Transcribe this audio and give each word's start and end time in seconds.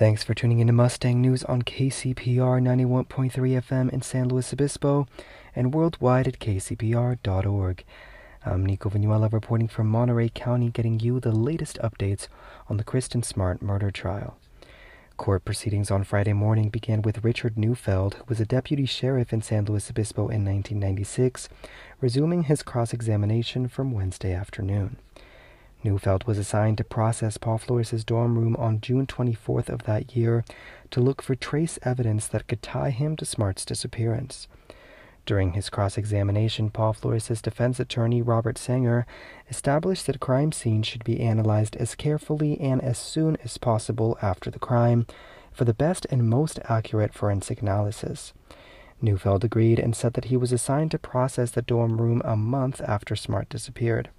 Thanks 0.00 0.22
for 0.22 0.32
tuning 0.32 0.60
in 0.60 0.66
to 0.68 0.72
Mustang 0.72 1.20
News 1.20 1.44
on 1.44 1.60
KCPR 1.60 2.58
91.3 2.62 3.30
FM 3.30 3.90
in 3.90 4.00
San 4.00 4.30
Luis 4.30 4.50
Obispo 4.50 5.06
and 5.54 5.74
worldwide 5.74 6.26
at 6.26 6.38
kcpr.org. 6.38 7.84
I'm 8.46 8.64
Nico 8.64 8.88
Vinuela 8.88 9.28
reporting 9.28 9.68
from 9.68 9.88
Monterey 9.88 10.30
County, 10.30 10.70
getting 10.70 11.00
you 11.00 11.20
the 11.20 11.32
latest 11.32 11.78
updates 11.82 12.28
on 12.70 12.78
the 12.78 12.82
Kristin 12.82 13.22
Smart 13.22 13.60
murder 13.60 13.90
trial. 13.90 14.38
Court 15.18 15.44
proceedings 15.44 15.90
on 15.90 16.04
Friday 16.04 16.32
morning 16.32 16.70
began 16.70 17.02
with 17.02 17.22
Richard 17.22 17.58
Neufeld, 17.58 18.14
who 18.14 18.24
was 18.26 18.40
a 18.40 18.46
deputy 18.46 18.86
sheriff 18.86 19.34
in 19.34 19.42
San 19.42 19.66
Luis 19.66 19.90
Obispo 19.90 20.22
in 20.22 20.46
1996, 20.46 21.50
resuming 22.00 22.44
his 22.44 22.62
cross 22.62 22.94
examination 22.94 23.68
from 23.68 23.92
Wednesday 23.92 24.32
afternoon. 24.32 24.96
Neufeld 25.82 26.24
was 26.24 26.36
assigned 26.36 26.78
to 26.78 26.84
process 26.84 27.38
Paul 27.38 27.58
Flores' 27.58 28.04
dorm 28.04 28.38
room 28.38 28.54
on 28.56 28.80
June 28.80 29.06
24th 29.06 29.68
of 29.68 29.84
that 29.84 30.14
year 30.14 30.44
to 30.90 31.00
look 31.00 31.22
for 31.22 31.34
trace 31.34 31.78
evidence 31.82 32.26
that 32.26 32.46
could 32.46 32.62
tie 32.62 32.90
him 32.90 33.16
to 33.16 33.24
Smart's 33.24 33.64
disappearance. 33.64 34.46
During 35.24 35.52
his 35.52 35.70
cross 35.70 35.96
examination, 35.96 36.70
Paul 36.70 36.92
Flores' 36.92 37.40
defense 37.40 37.80
attorney, 37.80 38.20
Robert 38.20 38.58
Sanger, 38.58 39.06
established 39.48 40.06
that 40.06 40.20
crime 40.20 40.52
scene 40.52 40.82
should 40.82 41.04
be 41.04 41.20
analyzed 41.20 41.76
as 41.76 41.94
carefully 41.94 42.60
and 42.60 42.82
as 42.82 42.98
soon 42.98 43.36
as 43.44 43.56
possible 43.56 44.18
after 44.20 44.50
the 44.50 44.58
crime 44.58 45.06
for 45.52 45.64
the 45.64 45.74
best 45.74 46.06
and 46.10 46.28
most 46.28 46.58
accurate 46.68 47.14
forensic 47.14 47.62
analysis. 47.62 48.32
Neufeld 49.00 49.44
agreed 49.44 49.78
and 49.78 49.96
said 49.96 50.14
that 50.14 50.26
he 50.26 50.36
was 50.36 50.52
assigned 50.52 50.90
to 50.90 50.98
process 50.98 51.52
the 51.52 51.62
dorm 51.62 52.00
room 52.00 52.20
a 52.24 52.36
month 52.36 52.80
after 52.82 53.16
Smart 53.16 53.48
disappeared. 53.48 54.10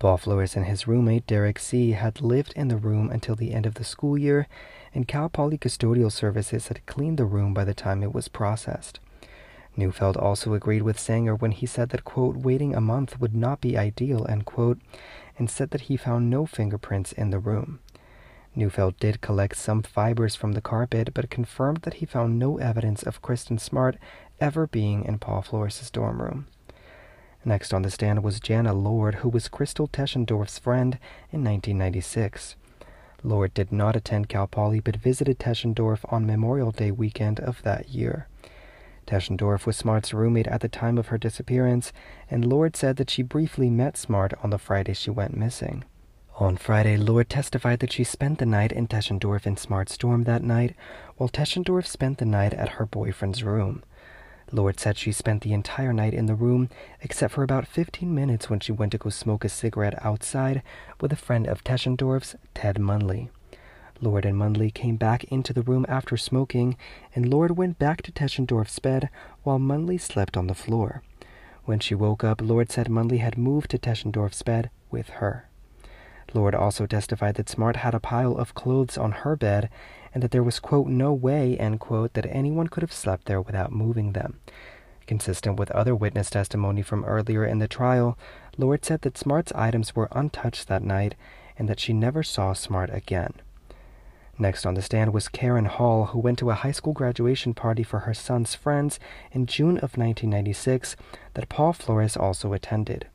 Paul 0.00 0.16
Flores 0.16 0.56
and 0.56 0.64
his 0.64 0.88
roommate 0.88 1.26
Derek 1.26 1.58
C. 1.58 1.90
had 1.90 2.22
lived 2.22 2.54
in 2.56 2.68
the 2.68 2.78
room 2.78 3.10
until 3.10 3.34
the 3.34 3.52
end 3.52 3.66
of 3.66 3.74
the 3.74 3.84
school 3.84 4.16
year, 4.16 4.48
and 4.94 5.06
Cal 5.06 5.28
Poly 5.28 5.58
Custodial 5.58 6.10
Services 6.10 6.68
had 6.68 6.86
cleaned 6.86 7.18
the 7.18 7.26
room 7.26 7.52
by 7.52 7.64
the 7.64 7.74
time 7.74 8.02
it 8.02 8.14
was 8.14 8.26
processed. 8.26 8.98
Neufeld 9.76 10.16
also 10.16 10.54
agreed 10.54 10.80
with 10.80 10.98
Sanger 10.98 11.34
when 11.34 11.50
he 11.50 11.66
said 11.66 11.90
that, 11.90 12.06
quote, 12.06 12.38
waiting 12.38 12.74
a 12.74 12.80
month 12.80 13.20
would 13.20 13.36
not 13.36 13.60
be 13.60 13.76
ideal, 13.76 14.26
end 14.26 14.46
quote, 14.46 14.78
and 15.38 15.50
said 15.50 15.68
that 15.68 15.82
he 15.82 15.98
found 15.98 16.30
no 16.30 16.46
fingerprints 16.46 17.12
in 17.12 17.28
the 17.28 17.38
room. 17.38 17.80
Neufeld 18.56 18.98
did 19.00 19.20
collect 19.20 19.58
some 19.58 19.82
fibers 19.82 20.34
from 20.34 20.52
the 20.52 20.62
carpet, 20.62 21.12
but 21.12 21.28
confirmed 21.28 21.82
that 21.82 21.94
he 21.94 22.06
found 22.06 22.38
no 22.38 22.56
evidence 22.56 23.02
of 23.02 23.20
Kristin 23.20 23.60
Smart 23.60 23.98
ever 24.40 24.66
being 24.66 25.04
in 25.04 25.18
Paul 25.18 25.42
Flores' 25.42 25.90
dorm 25.90 26.22
room. 26.22 26.46
Next 27.44 27.72
on 27.72 27.82
the 27.82 27.90
stand 27.90 28.22
was 28.22 28.38
Jana 28.38 28.74
Lord, 28.74 29.16
who 29.16 29.28
was 29.28 29.48
Crystal 29.48 29.88
Teschendorf's 29.88 30.58
friend 30.58 30.98
in 31.32 31.42
1996. 31.42 32.56
Lord 33.22 33.54
did 33.54 33.72
not 33.72 33.96
attend 33.96 34.28
Cal 34.28 34.46
Poly 34.46 34.80
but 34.80 34.96
visited 34.96 35.38
Teschendorf 35.38 36.04
on 36.12 36.26
Memorial 36.26 36.70
Day 36.70 36.90
weekend 36.90 37.40
of 37.40 37.62
that 37.62 37.88
year. 37.88 38.28
Teschendorf 39.06 39.66
was 39.66 39.76
Smart's 39.76 40.12
roommate 40.12 40.46
at 40.46 40.60
the 40.60 40.68
time 40.68 40.98
of 40.98 41.08
her 41.08 41.18
disappearance, 41.18 41.92
and 42.30 42.44
Lord 42.44 42.76
said 42.76 42.96
that 42.96 43.10
she 43.10 43.22
briefly 43.22 43.70
met 43.70 43.96
Smart 43.96 44.34
on 44.42 44.50
the 44.50 44.58
Friday 44.58 44.92
she 44.92 45.10
went 45.10 45.36
missing. 45.36 45.84
On 46.38 46.56
Friday, 46.56 46.96
Lord 46.96 47.28
testified 47.28 47.80
that 47.80 47.92
she 47.92 48.04
spent 48.04 48.38
the 48.38 48.46
night 48.46 48.72
in 48.72 48.86
Teschendorf 48.86 49.46
in 49.46 49.56
Smart's 49.56 49.98
dorm 49.98 50.24
that 50.24 50.42
night, 50.42 50.74
while 51.16 51.28
Teschendorf 51.28 51.86
spent 51.86 52.18
the 52.18 52.24
night 52.24 52.54
at 52.54 52.70
her 52.70 52.86
boyfriend's 52.86 53.42
room. 53.42 53.82
Lord 54.52 54.80
said 54.80 54.98
she 54.98 55.12
spent 55.12 55.42
the 55.42 55.52
entire 55.52 55.92
night 55.92 56.12
in 56.12 56.26
the 56.26 56.34
room, 56.34 56.68
except 57.00 57.34
for 57.34 57.42
about 57.42 57.68
15 57.68 58.12
minutes 58.12 58.50
when 58.50 58.58
she 58.60 58.72
went 58.72 58.92
to 58.92 58.98
go 58.98 59.10
smoke 59.10 59.44
a 59.44 59.48
cigarette 59.48 60.04
outside 60.04 60.62
with 61.00 61.12
a 61.12 61.16
friend 61.16 61.46
of 61.46 61.62
Teschendorf's, 61.62 62.34
Ted 62.54 62.76
Munley. 62.76 63.28
Lord 64.00 64.24
and 64.24 64.36
Munley 64.36 64.72
came 64.72 64.96
back 64.96 65.24
into 65.24 65.52
the 65.52 65.62
room 65.62 65.84
after 65.88 66.16
smoking, 66.16 66.76
and 67.14 67.28
Lord 67.28 67.56
went 67.56 67.78
back 67.78 68.02
to 68.02 68.12
Teschendorf's 68.12 68.78
bed 68.78 69.10
while 69.42 69.58
Munley 69.58 70.00
slept 70.00 70.36
on 70.36 70.46
the 70.46 70.54
floor. 70.54 71.02
When 71.64 71.78
she 71.78 71.94
woke 71.94 72.24
up, 72.24 72.40
Lord 72.40 72.72
said 72.72 72.88
Munley 72.88 73.18
had 73.18 73.38
moved 73.38 73.70
to 73.70 73.78
Teschendorf's 73.78 74.42
bed 74.42 74.70
with 74.90 75.10
her. 75.10 75.49
Lord 76.32 76.54
also 76.54 76.86
testified 76.86 77.34
that 77.36 77.48
Smart 77.48 77.76
had 77.76 77.94
a 77.94 78.00
pile 78.00 78.36
of 78.36 78.54
clothes 78.54 78.96
on 78.96 79.12
her 79.12 79.36
bed 79.36 79.68
and 80.14 80.22
that 80.22 80.30
there 80.30 80.42
was, 80.42 80.58
quote, 80.58 80.86
no 80.86 81.12
way, 81.12 81.56
end 81.58 81.80
quote, 81.80 82.14
that 82.14 82.26
anyone 82.26 82.68
could 82.68 82.82
have 82.82 82.92
slept 82.92 83.26
there 83.26 83.40
without 83.40 83.72
moving 83.72 84.12
them. 84.12 84.40
Consistent 85.06 85.58
with 85.58 85.70
other 85.72 85.94
witness 85.94 86.30
testimony 86.30 86.82
from 86.82 87.04
earlier 87.04 87.44
in 87.44 87.58
the 87.58 87.68
trial, 87.68 88.16
Lord 88.56 88.84
said 88.84 89.02
that 89.02 89.18
Smart's 89.18 89.52
items 89.52 89.96
were 89.96 90.08
untouched 90.12 90.68
that 90.68 90.82
night 90.82 91.14
and 91.58 91.68
that 91.68 91.80
she 91.80 91.92
never 91.92 92.22
saw 92.22 92.52
Smart 92.52 92.90
again. 92.92 93.34
Next 94.38 94.64
on 94.64 94.74
the 94.74 94.82
stand 94.82 95.12
was 95.12 95.28
Karen 95.28 95.66
Hall, 95.66 96.06
who 96.06 96.18
went 96.18 96.38
to 96.38 96.50
a 96.50 96.54
high 96.54 96.72
school 96.72 96.94
graduation 96.94 97.52
party 97.52 97.82
for 97.82 98.00
her 98.00 98.14
son's 98.14 98.54
friends 98.54 98.98
in 99.32 99.44
June 99.44 99.76
of 99.76 99.98
1996 99.98 100.96
that 101.34 101.48
Paul 101.50 101.74
Flores 101.74 102.16
also 102.16 102.54
attended. 102.54 103.06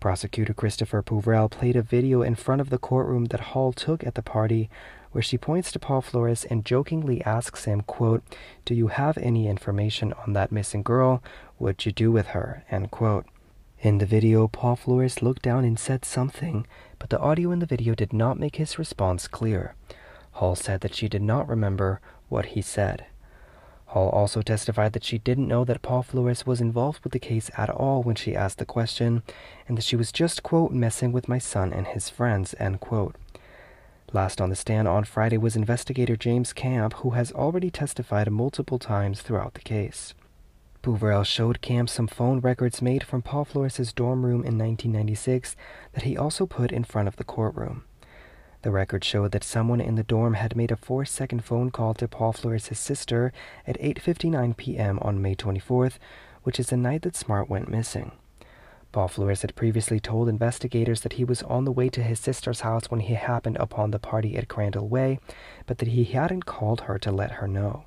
Prosecutor 0.00 0.54
Christopher 0.54 1.02
Peuvrelle 1.02 1.50
played 1.50 1.74
a 1.74 1.82
video 1.82 2.22
in 2.22 2.36
front 2.36 2.60
of 2.60 2.70
the 2.70 2.78
courtroom 2.78 3.26
that 3.26 3.40
Hall 3.40 3.72
took 3.72 4.06
at 4.06 4.14
the 4.14 4.22
party 4.22 4.70
where 5.10 5.22
she 5.22 5.36
points 5.36 5.72
to 5.72 5.78
Paul 5.78 6.02
Flores 6.02 6.44
and 6.44 6.64
jokingly 6.64 7.22
asks 7.24 7.64
him, 7.64 7.80
quote, 7.80 8.22
Do 8.64 8.74
you 8.74 8.88
have 8.88 9.18
any 9.18 9.48
information 9.48 10.12
on 10.24 10.34
that 10.34 10.52
missing 10.52 10.82
girl? 10.82 11.22
What'd 11.56 11.84
you 11.84 11.92
do 11.92 12.12
with 12.12 12.28
her? 12.28 12.64
End 12.70 12.90
quote. 12.90 13.26
In 13.80 13.98
the 13.98 14.06
video, 14.06 14.46
Paul 14.46 14.76
Flores 14.76 15.22
looked 15.22 15.42
down 15.42 15.64
and 15.64 15.78
said 15.78 16.04
something, 16.04 16.66
but 16.98 17.10
the 17.10 17.18
audio 17.18 17.50
in 17.50 17.58
the 17.58 17.66
video 17.66 17.94
did 17.94 18.12
not 18.12 18.38
make 18.38 18.56
his 18.56 18.78
response 18.78 19.26
clear. 19.26 19.74
Hall 20.32 20.54
said 20.54 20.80
that 20.82 20.94
she 20.94 21.08
did 21.08 21.22
not 21.22 21.48
remember 21.48 22.00
what 22.28 22.46
he 22.46 22.62
said. 22.62 23.06
Hall 23.88 24.10
also 24.10 24.42
testified 24.42 24.92
that 24.92 25.04
she 25.04 25.16
didn't 25.16 25.48
know 25.48 25.64
that 25.64 25.80
Paul 25.80 26.02
Flores 26.02 26.44
was 26.44 26.60
involved 26.60 27.02
with 27.02 27.12
the 27.14 27.18
case 27.18 27.50
at 27.56 27.70
all 27.70 28.02
when 28.02 28.16
she 28.16 28.36
asked 28.36 28.58
the 28.58 28.66
question, 28.66 29.22
and 29.66 29.78
that 29.78 29.84
she 29.84 29.96
was 29.96 30.12
just, 30.12 30.42
quote, 30.42 30.72
messing 30.72 31.10
with 31.10 31.26
my 31.26 31.38
son 31.38 31.72
and 31.72 31.86
his 31.86 32.10
friends, 32.10 32.54
end 32.58 32.80
quote. 32.80 33.16
Last 34.12 34.42
on 34.42 34.50
the 34.50 34.56
stand 34.56 34.88
on 34.88 35.04
Friday 35.04 35.38
was 35.38 35.56
investigator 35.56 36.16
James 36.16 36.52
Camp, 36.52 36.94
who 36.96 37.10
has 37.10 37.32
already 37.32 37.70
testified 37.70 38.30
multiple 38.30 38.78
times 38.78 39.22
throughout 39.22 39.54
the 39.54 39.60
case. 39.60 40.12
Peuvrelle 40.82 41.24
showed 41.24 41.62
Camp 41.62 41.88
some 41.88 42.06
phone 42.06 42.40
records 42.40 42.82
made 42.82 43.02
from 43.02 43.22
Paul 43.22 43.46
Flores' 43.46 43.92
dorm 43.94 44.24
room 44.24 44.44
in 44.44 44.58
1996 44.58 45.56
that 45.94 46.04
he 46.04 46.16
also 46.16 46.44
put 46.44 46.72
in 46.72 46.84
front 46.84 47.08
of 47.08 47.16
the 47.16 47.24
courtroom. 47.24 47.84
The 48.62 48.70
record 48.72 49.04
showed 49.04 49.30
that 49.32 49.44
someone 49.44 49.80
in 49.80 49.94
the 49.94 50.02
dorm 50.02 50.34
had 50.34 50.56
made 50.56 50.72
a 50.72 50.76
four-second 50.76 51.44
phone 51.44 51.70
call 51.70 51.94
to 51.94 52.08
Paul 52.08 52.32
Flores' 52.32 52.76
sister 52.76 53.32
at 53.66 53.78
8.59 53.80 54.56
p.m. 54.56 54.98
on 55.00 55.22
May 55.22 55.36
24th, 55.36 55.98
which 56.42 56.58
is 56.58 56.70
the 56.70 56.76
night 56.76 57.02
that 57.02 57.14
Smart 57.14 57.48
went 57.48 57.68
missing. 57.68 58.10
Paul 58.90 59.08
Flores 59.08 59.42
had 59.42 59.54
previously 59.54 60.00
told 60.00 60.28
investigators 60.28 61.02
that 61.02 61.14
he 61.14 61.24
was 61.24 61.42
on 61.44 61.66
the 61.66 61.72
way 61.72 61.88
to 61.90 62.02
his 62.02 62.18
sister's 62.18 62.62
house 62.62 62.90
when 62.90 63.00
he 63.00 63.14
happened 63.14 63.56
upon 63.60 63.92
the 63.92 63.98
party 63.98 64.36
at 64.36 64.48
Crandall 64.48 64.88
Way, 64.88 65.20
but 65.66 65.78
that 65.78 65.88
he 65.88 66.04
hadn't 66.04 66.46
called 66.46 66.82
her 66.82 66.98
to 66.98 67.12
let 67.12 67.32
her 67.32 67.46
know. 67.46 67.84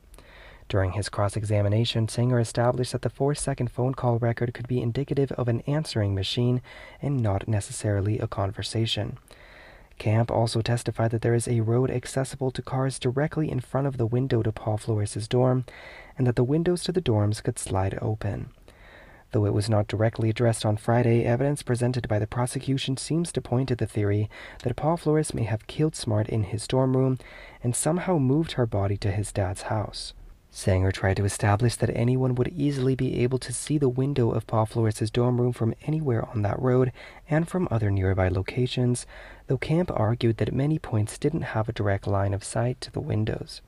During 0.69 0.93
his 0.93 1.09
cross 1.09 1.35
examination, 1.35 2.07
Sanger 2.07 2.39
established 2.39 2.93
that 2.93 3.01
the 3.01 3.09
four 3.09 3.35
second 3.35 3.71
phone 3.71 3.93
call 3.93 4.19
record 4.19 4.53
could 4.53 4.69
be 4.69 4.81
indicative 4.81 5.33
of 5.33 5.49
an 5.49 5.61
answering 5.67 6.15
machine 6.15 6.61
and 7.01 7.19
not 7.19 7.45
necessarily 7.45 8.19
a 8.19 8.27
conversation. 8.27 9.17
Camp 10.01 10.31
also 10.31 10.61
testified 10.61 11.11
that 11.11 11.21
there 11.21 11.35
is 11.35 11.47
a 11.47 11.61
road 11.61 11.91
accessible 11.91 12.49
to 12.49 12.63
cars 12.63 12.97
directly 12.97 13.51
in 13.51 13.59
front 13.59 13.85
of 13.85 13.97
the 13.97 14.07
window 14.07 14.41
to 14.41 14.51
Paul 14.51 14.77
Flores' 14.77 15.27
dorm, 15.27 15.63
and 16.17 16.25
that 16.25 16.35
the 16.35 16.43
windows 16.43 16.81
to 16.85 16.91
the 16.91 17.03
dorms 17.03 17.43
could 17.43 17.59
slide 17.59 17.99
open. 18.01 18.49
Though 19.31 19.45
it 19.45 19.53
was 19.53 19.69
not 19.69 19.85
directly 19.85 20.31
addressed 20.31 20.65
on 20.65 20.77
Friday, 20.77 21.23
evidence 21.23 21.61
presented 21.61 22.07
by 22.07 22.17
the 22.17 22.25
prosecution 22.25 22.97
seems 22.97 23.31
to 23.31 23.41
point 23.41 23.69
to 23.69 23.75
the 23.75 23.85
theory 23.85 24.27
that 24.63 24.75
Paul 24.75 24.97
Flores 24.97 25.35
may 25.35 25.43
have 25.43 25.67
killed 25.67 25.95
Smart 25.95 26.27
in 26.29 26.45
his 26.45 26.67
dorm 26.67 26.97
room 26.97 27.19
and 27.63 27.75
somehow 27.75 28.17
moved 28.17 28.53
her 28.53 28.65
body 28.65 28.97
to 28.97 29.11
his 29.11 29.31
dad's 29.31 29.61
house. 29.69 30.13
Sanger 30.53 30.91
tried 30.91 31.15
to 31.15 31.23
establish 31.23 31.77
that 31.77 31.95
anyone 31.95 32.35
would 32.35 32.49
easily 32.49 32.93
be 32.93 33.23
able 33.23 33.39
to 33.39 33.53
see 33.53 33.77
the 33.77 33.87
window 33.87 34.31
of 34.31 34.45
Paul 34.47 34.65
Flores' 34.65 35.09
dorm 35.09 35.39
room 35.39 35.53
from 35.53 35.73
anywhere 35.87 36.27
on 36.27 36.41
that 36.41 36.61
road 36.61 36.91
and 37.29 37.47
from 37.47 37.69
other 37.71 37.89
nearby 37.89 38.27
locations, 38.27 39.05
though 39.47 39.57
Camp 39.57 39.89
argued 39.93 40.37
that 40.37 40.53
many 40.53 40.77
points 40.77 41.17
didn't 41.17 41.53
have 41.53 41.69
a 41.69 41.73
direct 41.73 42.05
line 42.05 42.33
of 42.33 42.43
sight 42.43 42.81
to 42.81 42.91
the 42.91 42.99
windows. 42.99 43.61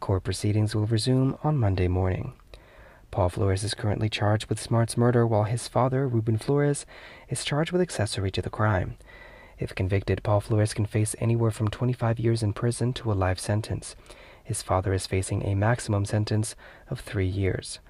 Court 0.00 0.24
proceedings 0.24 0.74
will 0.74 0.86
resume 0.86 1.36
on 1.44 1.58
Monday 1.58 1.86
morning. 1.86 2.32
Paul 3.10 3.28
Flores 3.28 3.62
is 3.62 3.74
currently 3.74 4.08
charged 4.08 4.48
with 4.48 4.60
Smart's 4.60 4.96
murder, 4.96 5.26
while 5.26 5.44
his 5.44 5.68
father, 5.68 6.08
Ruben 6.08 6.38
Flores, 6.38 6.86
is 7.28 7.44
charged 7.44 7.72
with 7.72 7.82
accessory 7.82 8.30
to 8.30 8.42
the 8.42 8.50
crime. 8.50 8.96
If 9.58 9.74
convicted, 9.74 10.22
Paul 10.22 10.40
Flores 10.40 10.72
can 10.72 10.86
face 10.86 11.14
anywhere 11.18 11.50
from 11.50 11.68
25 11.68 12.18
years 12.18 12.42
in 12.42 12.54
prison 12.54 12.94
to 12.94 13.12
a 13.12 13.14
life 13.14 13.38
sentence. 13.38 13.96
His 14.46 14.62
father 14.62 14.92
is 14.92 15.08
facing 15.08 15.42
a 15.42 15.56
maximum 15.56 16.04
sentence 16.04 16.54
of 16.88 17.00
three 17.00 17.26
years. 17.26 17.80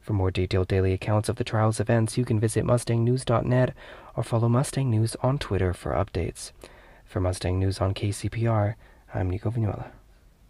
For 0.00 0.12
more 0.12 0.30
detailed 0.30 0.68
daily 0.68 0.92
accounts 0.92 1.28
of 1.28 1.34
the 1.34 1.42
trial's 1.42 1.80
events, 1.80 2.16
you 2.16 2.24
can 2.24 2.38
visit 2.38 2.64
MustangNews.net 2.64 3.74
or 4.14 4.22
follow 4.22 4.48
Mustang 4.48 4.90
News 4.90 5.16
on 5.24 5.38
Twitter 5.38 5.74
for 5.74 5.90
updates. 5.90 6.52
For 7.04 7.18
Mustang 7.18 7.58
News 7.58 7.80
on 7.80 7.94
KCPR, 7.94 8.76
I'm 9.12 9.28
Nico 9.28 9.50
Vinuela. 9.50 9.90